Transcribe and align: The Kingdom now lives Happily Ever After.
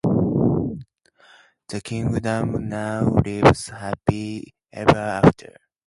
The 1.67 1.79
Kingdom 1.83 2.67
now 2.69 3.03
lives 3.23 3.67
Happily 3.67 4.55
Ever 4.73 4.97
After. 4.97 5.57